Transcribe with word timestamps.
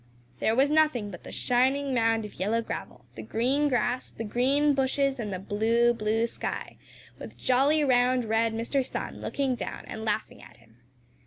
There 0.39 0.55
was 0.55 0.71
nothing 0.71 1.11
but 1.11 1.21
the 1.23 1.31
shining 1.31 1.93
mound 1.93 2.25
of 2.25 2.33
yellow 2.39 2.63
gravel, 2.63 3.05
the 3.13 3.21
green 3.21 3.67
grass, 3.69 4.09
the 4.09 4.23
green 4.23 4.73
bushes 4.73 5.19
and 5.19 5.31
the 5.31 5.37
blue, 5.37 5.93
blue 5.93 6.25
sky, 6.25 6.77
with 7.19 7.37
jolly, 7.37 7.83
round, 7.83 8.25
red 8.25 8.51
Mr. 8.51 8.83
Sun 8.83 9.21
looking 9.21 9.53
down 9.53 9.85
and 9.85 10.03
laughing 10.03 10.41
at 10.41 10.57
him. 10.57 10.77